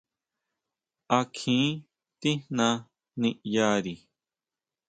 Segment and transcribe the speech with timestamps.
[1.17, 1.67] ¿A kjín
[2.21, 2.67] tijná
[3.21, 3.93] niʼyari!